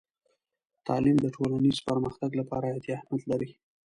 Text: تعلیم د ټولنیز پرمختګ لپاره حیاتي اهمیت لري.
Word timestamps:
تعلیم 0.87 1.17
د 1.21 1.25
ټولنیز 1.35 1.77
پرمختګ 1.87 2.31
لپاره 2.39 2.65
حیاتي 2.67 2.91
اهمیت 2.93 3.23
لري. 3.31 3.49